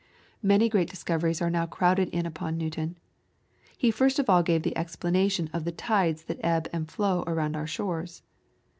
Many 0.41 0.67
great 0.67 0.89
discoveries 0.89 1.41
now 1.41 1.67
crowded 1.67 2.09
in 2.09 2.25
upon 2.25 2.57
Newton. 2.57 2.97
He 3.77 3.91
first 3.91 4.17
of 4.17 4.31
all 4.31 4.41
gave 4.41 4.63
the 4.63 4.75
explanation 4.75 5.47
of 5.53 5.63
the 5.63 5.71
tides 5.71 6.23
that 6.23 6.43
ebb 6.43 6.67
and 6.73 6.89
flow 6.89 7.23
around 7.27 7.55
our 7.55 7.67
shores. 7.67 8.23